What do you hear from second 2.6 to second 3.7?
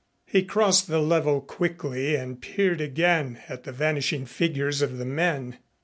again at